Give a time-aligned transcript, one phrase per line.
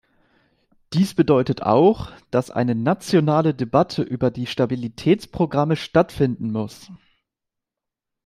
[0.93, 6.89] Dies bedeutet auch, dass eine nationale Debatte über die Stabilitätsprogramme stattfinden muss.